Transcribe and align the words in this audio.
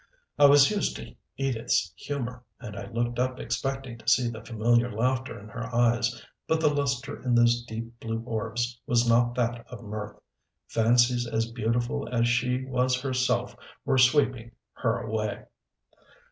I 0.39 0.47
was 0.47 0.71
used 0.71 0.95
to 0.95 1.13
Edith's 1.37 1.93
humor, 1.95 2.43
and 2.59 2.75
I 2.75 2.87
looked 2.89 3.19
up 3.19 3.39
expecting 3.39 3.99
to 3.99 4.07
see 4.09 4.29
the 4.29 4.43
familiar 4.43 4.91
laughter 4.91 5.39
in 5.39 5.47
her 5.49 5.67
eyes. 5.75 6.25
But 6.47 6.59
the 6.59 6.73
luster 6.73 7.21
in 7.21 7.35
those 7.35 7.61
deep, 7.61 7.99
blue 7.99 8.23
orbs 8.25 8.79
was 8.87 9.07
not 9.07 9.35
that 9.35 9.63
of 9.67 9.83
mirth. 9.83 10.19
Fancies 10.67 11.27
as 11.27 11.51
beautiful 11.51 12.09
as 12.11 12.27
she 12.27 12.65
was 12.65 12.99
herself 12.99 13.55
were 13.85 13.99
sweeping 13.99 14.53
her 14.73 14.97
away.... 14.97 15.45